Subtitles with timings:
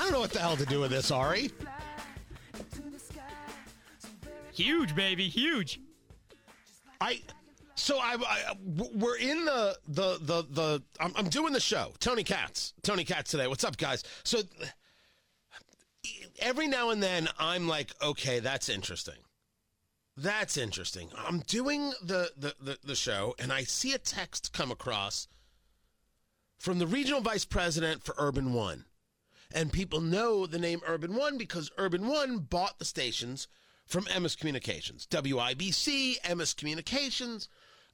[0.00, 1.50] I don't know what the hell to do with this, Ari.
[4.54, 5.78] Huge, baby, huge.
[7.02, 7.20] I
[7.74, 8.54] so I, I
[8.94, 11.92] we're in the the the the I'm, I'm doing the show.
[11.98, 13.46] Tony Katz, Tony Katz today.
[13.46, 14.02] What's up, guys?
[14.24, 14.40] So
[16.38, 19.18] every now and then I'm like, okay, that's interesting.
[20.16, 21.10] That's interesting.
[21.14, 25.28] I'm doing the, the, the, the, show and I see a text come across
[26.58, 28.84] from the regional vice president for Urban One.
[29.52, 33.48] And people know the name Urban One because Urban One bought the stations
[33.86, 37.48] from Emmis Communications, WIBC, Emmis Communications,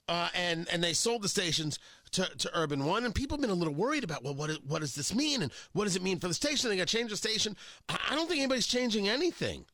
[0.09, 1.79] uh, and and they sold the stations
[2.13, 4.81] to, to Urban One, and people have been a little worried about well, what what
[4.81, 6.69] does this mean, and what does it mean for the station?
[6.69, 7.57] They got to change the station.
[7.89, 9.65] I don't think anybody's changing anything.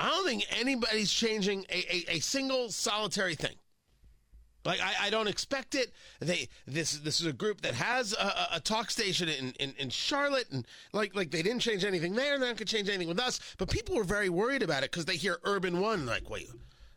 [0.00, 3.54] I don't think anybody's changing a, a, a single solitary thing.
[4.64, 5.92] Like I, I, don't expect it.
[6.20, 9.90] They this this is a group that has a, a talk station in, in, in,
[9.90, 12.38] Charlotte, and like like they didn't change anything there.
[12.38, 13.40] They're not to change anything with us.
[13.58, 16.06] But people were very worried about it because they hear Urban One.
[16.06, 16.48] Like, wait,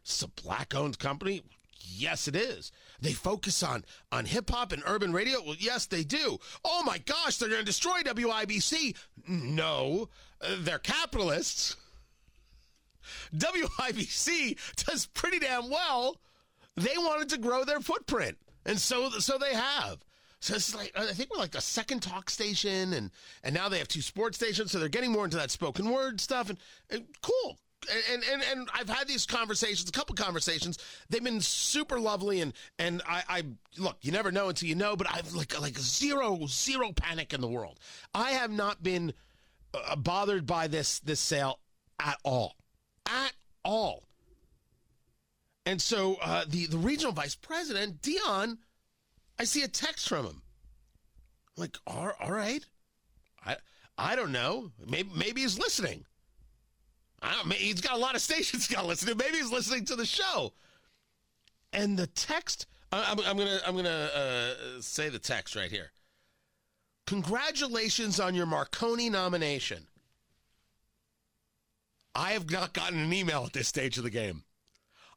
[0.04, 1.42] it's a black owned company.
[1.88, 2.72] Yes, it is.
[3.02, 5.42] They focus on on hip hop and urban radio.
[5.44, 6.38] Well, yes, they do.
[6.64, 8.96] Oh my gosh, they're going to destroy WIBC.
[9.28, 11.78] No, uh, they're capitalists.
[13.36, 16.18] WIBC does pretty damn well
[16.78, 20.00] they wanted to grow their footprint, and so so they have.
[20.40, 23.12] So it's like I think we're like the second talk station, and
[23.44, 26.20] and now they have two sports stations, so they're getting more into that spoken word
[26.22, 26.60] stuff, and,
[26.90, 27.58] and cool.
[28.12, 30.80] And, and and I've had these conversations, a couple conversations.
[31.10, 33.44] They've been super lovely, and and I, I
[33.78, 33.98] look.
[34.02, 37.48] You never know until you know, but I've like like zero zero panic in the
[37.48, 37.80] world.
[38.14, 39.14] I have not been
[39.74, 41.60] uh, bothered by this this sale
[42.00, 42.56] at all,
[43.06, 44.04] at all.
[45.66, 48.60] And so uh, the the regional vice president Dion,
[49.40, 50.42] I see a text from him.
[51.58, 52.64] I'm like, all, all right,
[53.46, 53.58] I
[53.98, 54.72] I don't know.
[54.88, 56.06] Maybe maybe he's listening.
[57.22, 57.52] I don't.
[57.54, 59.16] He's got a lot of stations got to listen to.
[59.16, 60.54] Maybe he's listening to the show.
[61.74, 65.92] And the text, I'm, I'm gonna I'm gonna uh, say the text right here.
[67.08, 69.88] Congratulations on your Marconi nomination.
[72.16, 74.44] I have not gotten an email at this stage of the game.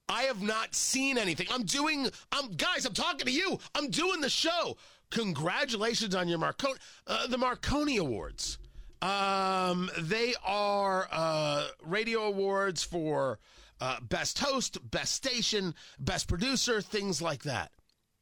[0.09, 1.47] I have not seen anything.
[1.51, 3.59] I'm doing, I'm guys, I'm talking to you.
[3.75, 4.77] I'm doing the show.
[5.11, 8.59] Congratulations on your Marconi, uh, the Marconi Awards.
[9.01, 13.39] Um, they are uh, radio awards for
[13.81, 17.71] uh, best host, best station, best producer, things like that.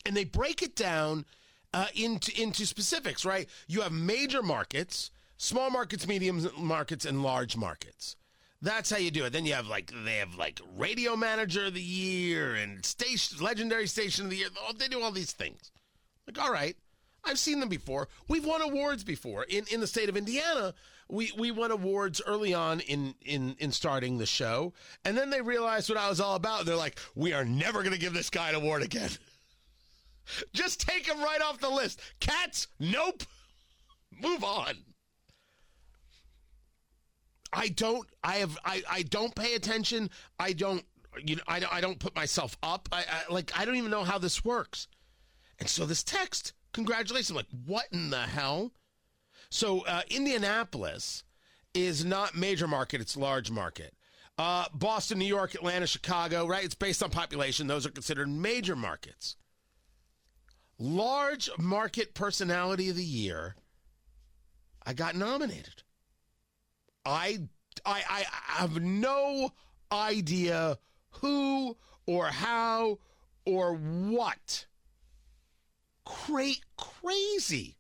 [0.04, 1.24] And they break it down
[1.72, 3.24] uh, into into specifics.
[3.24, 3.48] Right?
[3.66, 8.16] You have major markets, small markets, medium markets, and large markets.
[8.62, 9.32] That's how you do it.
[9.32, 13.86] Then you have like they have like radio manager of the year and station legendary
[13.86, 14.48] station of the year.
[14.58, 15.70] Oh, they do all these things.
[16.26, 16.76] Like, all right,
[17.24, 18.08] I've seen them before.
[18.28, 20.74] We've won awards before in in the state of Indiana.
[21.08, 24.72] We we won awards early on in in in starting the show,
[25.04, 26.64] and then they realized what I was all about.
[26.64, 29.10] They're like, we are never going to give this guy an award again.
[30.52, 32.00] Just take him right off the list.
[32.20, 33.22] Katz, nope.
[34.20, 34.74] Move on.
[37.56, 38.06] I don't.
[38.22, 38.58] I have.
[38.64, 38.82] I.
[38.88, 40.10] I don't pay attention.
[40.38, 40.84] I don't.
[41.24, 41.42] You know.
[41.48, 41.62] I.
[41.72, 42.88] I don't put myself up.
[42.92, 43.50] I, I like.
[43.58, 44.88] I don't even know how this works.
[45.58, 47.30] And so this text, congratulations.
[47.30, 48.72] I'm like, what in the hell?
[49.48, 51.24] So uh, Indianapolis
[51.72, 53.94] is not major market; it's large market.
[54.38, 56.62] Uh, Boston, New York, Atlanta, Chicago, right?
[56.62, 57.68] It's based on population.
[57.68, 59.36] Those are considered major markets.
[60.78, 63.56] Large market personality of the year.
[64.84, 65.82] I got nominated.
[67.06, 67.38] I,
[67.84, 68.24] I, I
[68.60, 69.52] have no
[69.92, 70.78] idea
[71.10, 72.98] who or how
[73.44, 74.66] or what.
[76.04, 77.76] Cra- crazy.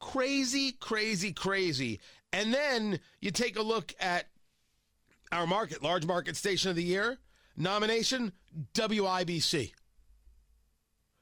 [0.00, 2.00] Crazy, crazy, crazy.
[2.32, 4.26] And then you take a look at
[5.32, 7.18] our market, large market station of the year
[7.56, 8.32] nomination,
[8.74, 9.72] WIBC.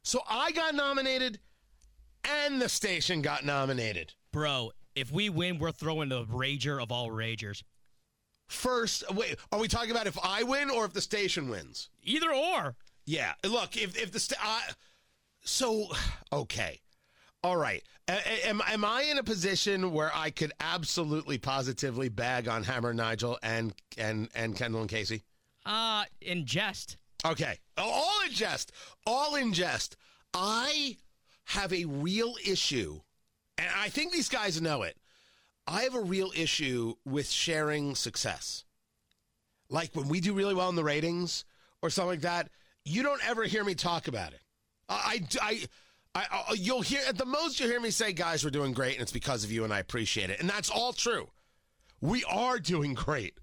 [0.02, 1.40] So I got nominated
[2.24, 4.14] and the station got nominated.
[4.32, 7.62] Bro, if we win, we're throwing the rager of all ragers.
[8.48, 11.90] First, wait, are we talking about if I win or if the station wins?
[12.02, 12.76] Either or.
[13.04, 13.34] Yeah.
[13.44, 14.72] Look, if if the sta- uh,
[15.42, 15.88] so
[16.32, 16.80] okay.
[17.42, 17.82] All right.
[18.08, 23.38] Am, am I in a position where I could absolutely positively bag on Hammer Nigel
[23.42, 25.22] and and and Kendall and Casey?
[25.64, 26.96] Uh in jest.
[27.24, 27.58] Okay.
[27.76, 28.72] All in jest.
[29.06, 29.96] All in jest.
[30.34, 30.96] I
[31.44, 33.00] have a real issue
[33.58, 34.96] and I think these guys know it.
[35.66, 38.64] I have a real issue with sharing success.
[39.68, 41.44] Like when we do really well in the ratings
[41.82, 42.48] or something like that,
[42.84, 44.40] you don't ever hear me talk about it.
[44.88, 45.60] I, I,
[46.14, 48.94] I, I you'll hear at the most you'll hear me say, guys, we're doing great,
[48.94, 51.28] and it's because of you, and I appreciate it, and that's all true.
[52.00, 53.34] We are doing great,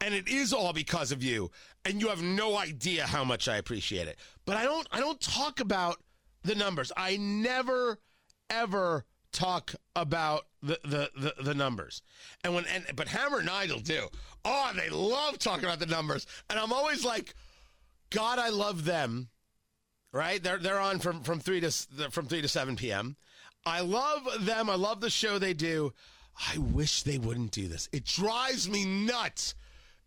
[0.00, 1.52] and it is all because of you,
[1.84, 4.18] and you have no idea how much I appreciate it.
[4.46, 6.02] But I don't I don't talk about
[6.42, 6.90] the numbers.
[6.96, 8.00] I never
[8.50, 12.02] ever talk about the, the, the, the, numbers.
[12.44, 14.08] And when and but Hammer and Nigel do.
[14.44, 16.26] Oh, they love talking about the numbers.
[16.48, 17.34] And I'm always like,
[18.10, 19.28] God, I love them.
[20.12, 20.42] Right?
[20.42, 21.70] They're they're on from from three to
[22.10, 23.16] from three to seven p.m.
[23.64, 24.68] I love them.
[24.68, 25.92] I love the show they do.
[26.52, 27.88] I wish they wouldn't do this.
[27.92, 29.54] It drives me nuts.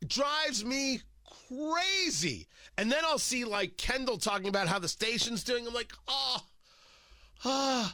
[0.01, 1.01] It drives me
[1.47, 2.47] crazy.
[2.77, 5.67] And then I'll see like Kendall talking about how the station's doing.
[5.67, 6.37] I'm like, oh,
[7.45, 7.93] ah.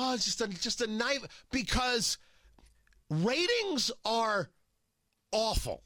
[0.00, 1.18] Oh, it's just a just a night
[1.50, 2.18] because
[3.10, 4.48] ratings are
[5.32, 5.82] awful.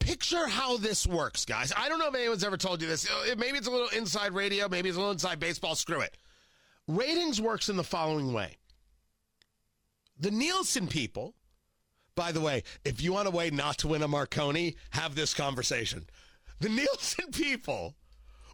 [0.00, 1.72] Picture how this works, guys.
[1.74, 3.08] I don't know if anyone's ever told you this.
[3.10, 5.74] Uh, maybe it's a little inside radio, maybe it's a little inside baseball.
[5.74, 6.18] Screw it.
[6.86, 8.58] Ratings works in the following way.
[10.20, 11.34] The Nielsen people,
[12.14, 15.32] by the way, if you want a way not to win a Marconi, have this
[15.32, 16.04] conversation.
[16.60, 17.94] The Nielsen people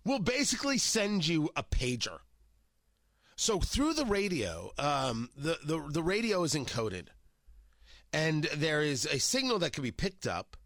[0.05, 2.21] will basically send you a pager
[3.41, 7.07] so through the radio, um, the, the the radio is encoded,
[8.13, 10.59] and there is a signal that can be picked up,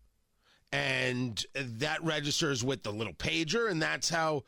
[0.73, 4.43] and that registers with the little pager, and that's how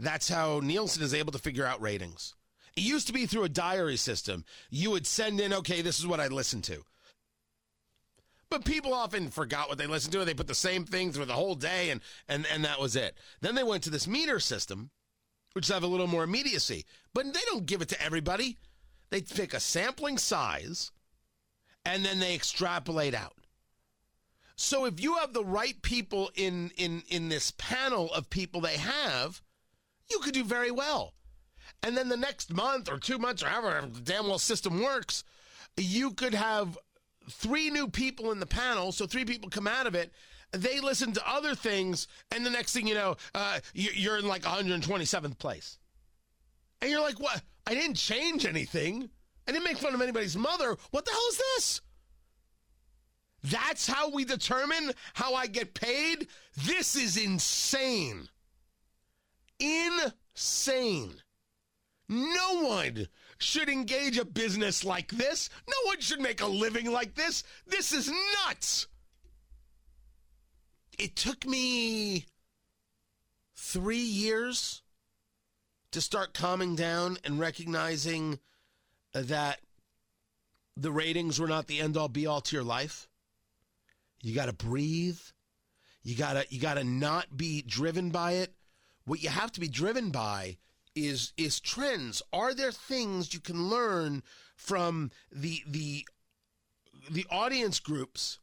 [0.00, 2.34] that's how Nielsen is able to figure out ratings.
[2.74, 4.44] It used to be through a diary system.
[4.70, 6.82] You would send in, okay, this is what I listened to.
[8.50, 10.18] But people often forgot what they listened to.
[10.18, 12.96] And they put the same thing through the whole day, and, and, and that was
[12.96, 13.16] it.
[13.40, 14.90] Then they went to this meter system,
[15.52, 16.84] which have a little more immediacy.
[17.14, 18.58] But they don't give it to everybody.
[19.10, 20.92] They pick a sampling size
[21.84, 23.34] and then they extrapolate out.
[24.56, 28.76] So if you have the right people in in in this panel of people they
[28.76, 29.40] have,
[30.10, 31.14] you could do very well.
[31.82, 35.24] And then the next month or two months or however the damn well system works,
[35.76, 36.78] you could have
[37.30, 38.92] three new people in the panel.
[38.92, 40.12] So three people come out of it
[40.52, 44.42] they listen to other things, and the next thing you know, uh, you're in like
[44.42, 45.78] 127th place.
[46.80, 47.42] And you're like, what?
[47.66, 49.10] I didn't change anything.
[49.46, 50.76] I didn't make fun of anybody's mother.
[50.90, 51.80] What the hell is this?
[53.42, 56.28] That's how we determine how I get paid?
[56.56, 58.28] This is insane.
[59.58, 61.14] Insane.
[62.08, 63.06] No one
[63.38, 65.48] should engage a business like this.
[65.68, 67.44] No one should make a living like this.
[67.66, 68.10] This is
[68.46, 68.88] nuts
[71.00, 72.26] it took me
[73.54, 74.82] three years
[75.92, 78.38] to start calming down and recognizing
[79.14, 79.60] that
[80.76, 83.08] the ratings were not the end all be all to your life.
[84.22, 85.18] You got to breathe.
[86.02, 88.52] You got to you got to not be driven by it.
[89.06, 90.58] What you have to be driven by
[90.94, 92.22] is is trends.
[92.30, 94.22] Are there things you can learn
[94.54, 96.06] from the the
[97.10, 98.38] the audience groups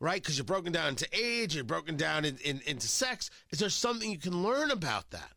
[0.00, 0.22] right?
[0.22, 3.30] Because you're broken down into age, you're broken down in, in, into sex.
[3.50, 5.30] Is there something you can learn about that?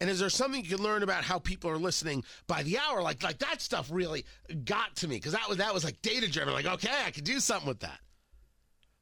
[0.00, 3.02] And is there something you can learn about how people are listening by the hour?
[3.02, 4.24] Like like that stuff really
[4.64, 6.54] got to me because that was that was like data driven.
[6.54, 7.98] Like okay, I could do something with that.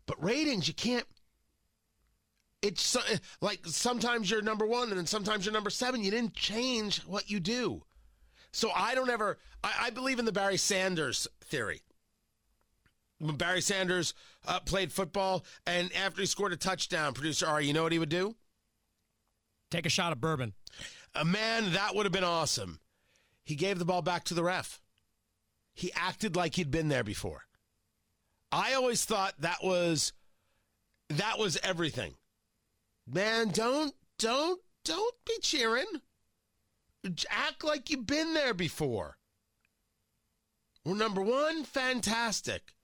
[0.06, 1.04] But ratings, you can't.
[2.62, 6.02] It's eh, like sometimes you're number one and then sometimes you're number seven.
[6.02, 7.82] You didn't change what you do.
[8.52, 9.36] So I don't ever.
[9.62, 11.82] I, I believe in the Barry Sanders theory
[13.20, 14.14] Barry Sanders
[14.46, 17.98] uh, played football, and after he scored a touchdown, producer Ari, you know what he
[17.98, 18.36] would do?
[19.70, 20.54] Take a shot of bourbon.
[21.14, 22.80] A man, that would have been awesome.
[23.42, 24.80] He gave the ball back to the ref.
[25.72, 27.44] He acted like he'd been there before.
[28.52, 30.12] I always thought that was
[31.08, 32.14] that was everything.
[33.06, 35.86] Man, don't don't don't be cheering.
[37.30, 39.16] Act like you've been there before.
[40.84, 42.75] Number one, fantastic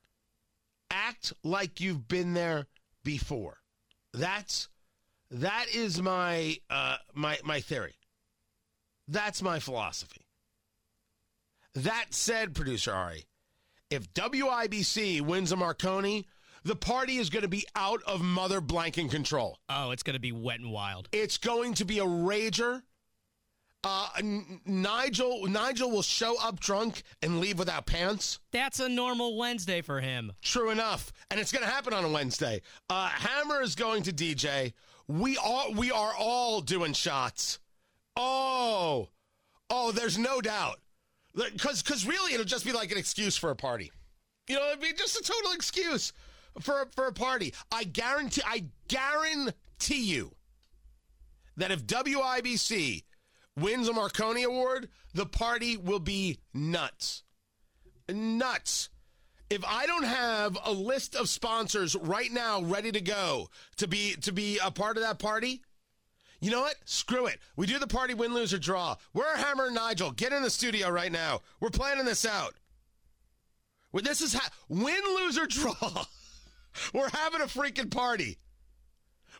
[0.93, 2.67] act like you've been there
[3.03, 3.59] before.
[4.13, 4.69] That's
[5.31, 7.95] that is my uh, my my theory.
[9.09, 10.27] That's my philosophy.
[11.75, 13.25] That said, producer Ari,
[13.91, 16.27] if WIBC wins a Marconi,
[16.65, 19.59] the party is going to be out of mother blanking control.
[19.69, 21.09] Oh, it's going to be wet and wild.
[21.13, 22.83] It's going to be a rager.
[23.85, 28.39] Uh, N- Nigel Nigel will show up drunk and leave without pants.
[28.53, 30.33] That's a normal Wednesday for him.
[30.41, 32.63] True enough, and it's going to happen on a Wednesday.
[32.89, 34.73] Uh, Hammer is going to DJ.
[35.09, 37.59] We are we are all doing shots.
[38.17, 39.09] Oh,
[39.69, 40.79] oh, there's no doubt.
[41.35, 43.91] Because because really, it'll just be like an excuse for a party.
[44.49, 46.13] You know, it'd be just a total excuse
[46.61, 47.53] for for a party.
[47.73, 50.33] I guarantee I guarantee you
[51.57, 53.03] that if WIBC
[53.57, 57.23] wins a Marconi Award, the party will be nuts.
[58.09, 58.89] Nuts.
[59.51, 64.15] If I don't have a list of sponsors right now ready to go to be
[64.23, 65.61] to be a part of that party,
[66.41, 66.77] you know what?
[66.87, 67.39] Screw it.
[67.55, 68.97] We do the party win, lose, or draw.
[69.13, 70.11] We're Hammer and Nigel.
[70.11, 71.43] Get in the studio right now.
[71.61, 72.55] We're planning this out.
[73.93, 75.75] This is ha- win, lose, or draw.
[76.95, 78.39] We're having a freaking party.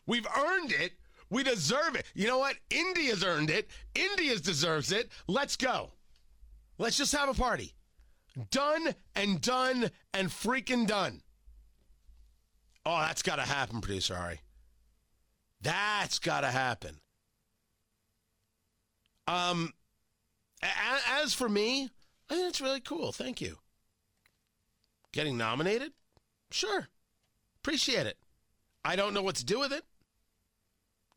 [0.05, 0.93] We've earned it.
[1.33, 2.05] We deserve it.
[2.13, 2.57] You know what?
[2.69, 3.67] India's earned it.
[3.95, 5.09] India's deserves it.
[5.27, 5.89] Let's go.
[6.77, 7.73] Let's just have a party.
[8.51, 11.23] Done and done and freaking done.
[12.85, 14.41] Oh, that's got to happen, producer Ari.
[15.59, 16.99] That's got to happen.
[19.27, 19.73] Um,
[21.17, 21.89] as for me,
[22.29, 23.11] I think it's really cool.
[23.11, 23.57] Thank you.
[25.11, 25.93] Getting nominated?
[26.51, 26.89] Sure.
[27.63, 28.17] Appreciate it.
[28.85, 29.83] I don't know what to do with it.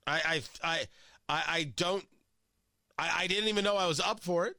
[0.07, 0.79] I I
[1.29, 2.05] I I, don't
[2.99, 4.57] I, I didn't even know I was up for it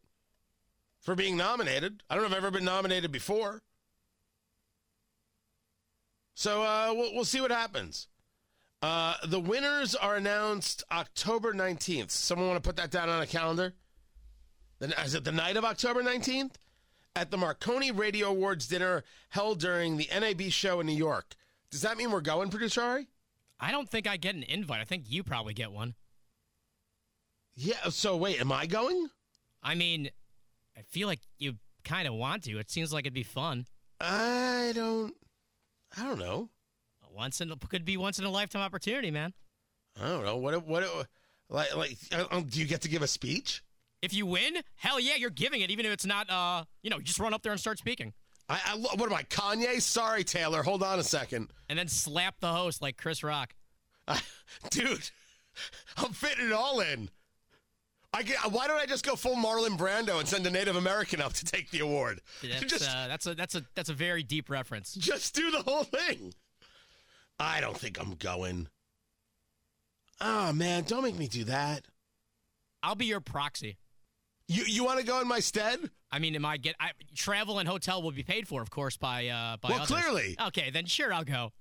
[1.00, 2.04] for being nominated.
[2.10, 3.62] I don't know if I've ever been nominated before.
[6.36, 8.08] So uh, we'll, we'll see what happens.
[8.82, 12.12] Uh, the winners are announced October 19th.
[12.12, 13.74] Someone want to put that down on a calendar?
[14.80, 16.56] Then is it the night of October 19th?
[17.16, 21.36] At the Marconi Radio Awards dinner held during the NAB show in New York.
[21.72, 23.08] Does that mean we're going, producer Ari?
[23.60, 24.82] I don't think I get an invite.
[24.82, 25.96] I think you probably get one.
[27.56, 27.90] Yeah.
[27.90, 29.10] So wait, am I going?
[29.64, 30.10] I mean,
[30.78, 32.60] I feel like you kind of want to.
[32.60, 33.66] It seems like it'd be fun.
[34.00, 35.16] I don't.
[35.98, 36.50] I don't know.
[37.12, 39.34] Once in could be once in a lifetime opportunity, man.
[40.00, 40.38] I don't know.
[40.38, 40.68] What?
[40.68, 41.08] What?
[41.50, 43.64] Like, like, uh, do you get to give a speech?
[44.02, 46.30] If you win, hell yeah, you're giving it, even if it's not.
[46.30, 48.14] Uh, you know, just run up there and start speaking,
[48.50, 49.82] I, I what am I, Kanye?
[49.82, 50.64] Sorry, Taylor.
[50.64, 53.54] Hold on a second, and then slap the host like Chris Rock.
[54.70, 55.10] Dude.
[55.98, 57.10] I'm fitting it all in.
[58.14, 61.22] I get, why don't I just go full Marlon Brando and send a Native American
[61.22, 62.22] up to take the award?
[62.42, 64.94] That's, just, uh, that's a that's a that's a very deep reference.
[64.96, 66.34] just do the whole thing.
[67.40, 68.70] I don't think I'm going.
[70.20, 71.86] Oh man, don't make me do that.
[72.82, 73.78] I'll be your proxy.
[74.48, 75.80] You you want to go in my stead?
[76.12, 78.96] I mean, am I get I, travel and hotel will be paid for, of course,
[78.98, 79.88] by uh by Well, others.
[79.98, 80.36] clearly.
[80.48, 81.52] Okay, then sure, I'll go.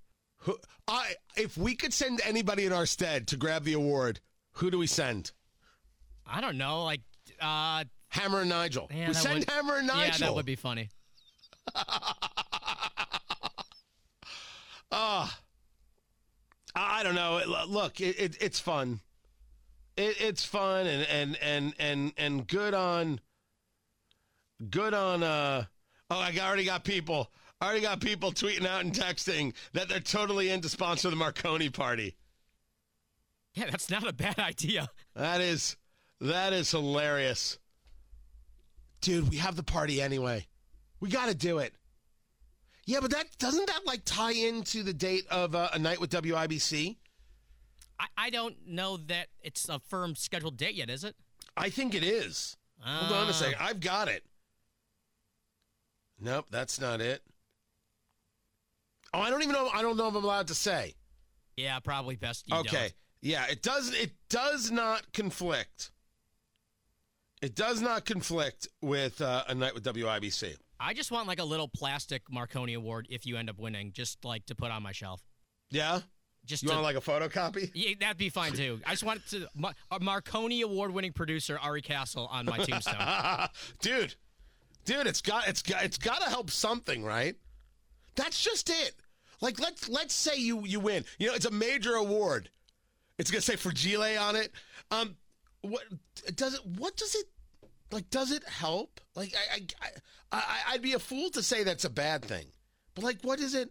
[0.40, 4.20] Who, I if we could send anybody in our stead to grab the award,
[4.52, 5.32] who do we send?
[6.26, 7.00] I don't know, like
[7.40, 8.88] uh Hammer and Nigel.
[8.94, 10.06] yeah, we send would- Hammer and Nigel.
[10.06, 10.88] Yeah, that would be funny.
[14.92, 15.40] Ah,
[16.74, 17.38] I I don't know.
[17.38, 19.00] It- Look, it, it, it's fun.
[19.96, 23.20] It, it's fun and and and and and good on.
[24.70, 25.22] Good on.
[25.22, 25.64] Uh,
[26.10, 27.30] oh, I already got people.
[27.60, 31.16] I already got people tweeting out and texting that they're totally in to sponsor the
[31.16, 32.14] Marconi party.
[33.54, 34.90] Yeah, that's not a bad idea.
[35.14, 35.76] That is
[36.20, 37.58] that is hilarious.
[39.00, 40.46] Dude, we have the party anyway.
[41.00, 41.74] We got to do it.
[42.86, 46.10] Yeah, but that doesn't that like tie into the date of uh, a night with
[46.10, 46.96] WIBC?
[47.98, 51.16] I, I don't know that it's a firm scheduled date yet, is it?
[51.56, 52.56] I think it is.
[52.80, 53.56] Hold on a Uh, second.
[53.60, 54.24] I've got it.
[56.20, 57.22] Nope, that's not it.
[59.14, 59.68] Oh, I don't even know.
[59.72, 60.94] I don't know if I'm allowed to say.
[61.56, 62.44] Yeah, probably best.
[62.48, 62.76] You okay.
[62.76, 62.94] don't.
[63.22, 63.94] Yeah, it does.
[63.94, 65.90] It does not conflict.
[67.42, 70.56] It does not conflict with uh, a night with WIBC.
[70.80, 74.24] I just want like a little plastic Marconi award if you end up winning, just
[74.24, 75.22] like to put on my shelf.
[75.70, 76.00] Yeah.
[76.46, 77.70] Just You to, want like a photocopy?
[77.74, 78.80] yeah, that'd be fine too.
[78.86, 83.48] I just wanted to Mar- a Marconi award-winning producer Ari Castle on my tombstone.
[83.80, 84.14] dude,
[84.84, 87.34] dude, it's got it's got it's got to help something, right?
[88.14, 88.94] That's just it.
[89.40, 91.04] Like let's let's say you you win.
[91.18, 92.48] You know, it's a major award.
[93.18, 94.52] It's gonna say Fragile on it.
[94.90, 95.16] Um,
[95.62, 95.82] what
[96.34, 96.60] does it?
[96.64, 97.26] What does it?
[97.92, 99.00] Like, does it help?
[99.14, 99.88] Like, I, I,
[100.32, 102.46] I, I'd be a fool to say that's a bad thing.
[102.94, 103.70] But like, what is it?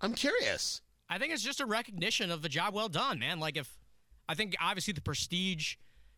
[0.00, 0.82] I'm curious.
[1.14, 3.38] I think it's just a recognition of the job well done, man.
[3.38, 3.78] Like if
[4.28, 5.76] I think obviously the prestige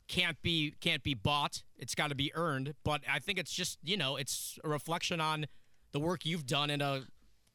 [0.09, 1.65] can't be can't be bought.
[1.77, 5.21] It's got to be earned, but I think it's just, you know, it's a reflection
[5.21, 5.49] on
[5.93, 7.03] the work you've done and a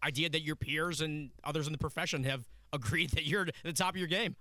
[0.04, 3.74] idea that your peers and others in the profession have agreed that you're at the
[3.74, 4.36] top of your game.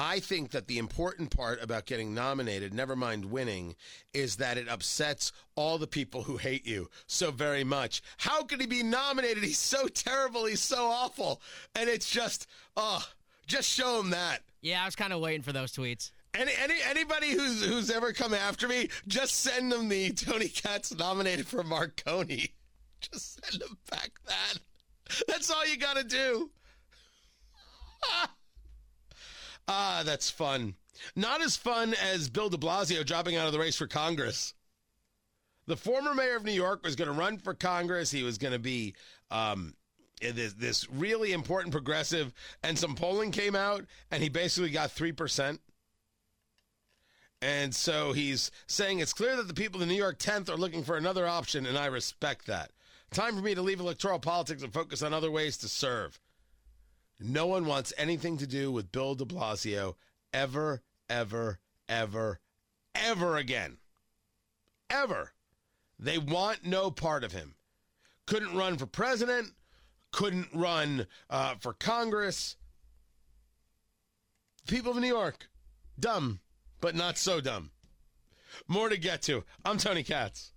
[0.00, 3.74] I think that the important part about getting nominated, never mind winning,
[4.14, 8.00] is that it upsets all the people who hate you so very much.
[8.18, 9.42] How could he be nominated?
[9.42, 10.44] He's so terrible.
[10.44, 11.42] He's so awful.
[11.74, 13.04] And it's just, oh,
[13.48, 14.42] just show him that.
[14.60, 16.12] Yeah, I was kind of waiting for those tweets.
[16.32, 20.94] Any, any anybody who's who's ever come after me, just send them the Tony Katz
[20.94, 22.50] nominated for Marconi.
[23.00, 24.54] Just send them back that.
[25.26, 26.50] That's all you got to do.
[29.68, 30.74] Ah, that's fun.
[31.14, 34.54] Not as fun as Bill de Blasio dropping out of the race for Congress.
[35.66, 38.10] The former mayor of New York was going to run for Congress.
[38.10, 38.94] He was going to be
[39.30, 39.74] um,
[40.20, 42.32] this, this really important progressive,
[42.62, 45.58] and some polling came out, and he basically got 3%.
[47.40, 50.82] And so he's saying it's clear that the people the New York 10th are looking
[50.82, 52.72] for another option, and I respect that.
[53.12, 56.18] Time for me to leave electoral politics and focus on other ways to serve.
[57.20, 59.96] No one wants anything to do with Bill de Blasio
[60.32, 61.58] ever, ever,
[61.88, 62.40] ever,
[62.94, 63.78] ever again.
[64.88, 65.32] Ever.
[65.98, 67.56] They want no part of him.
[68.26, 69.48] Couldn't run for president,
[70.12, 72.56] couldn't run uh, for Congress.
[74.68, 75.48] People of New York,
[75.98, 76.40] dumb,
[76.80, 77.70] but not so dumb.
[78.68, 79.44] More to get to.
[79.64, 80.52] I'm Tony Katz.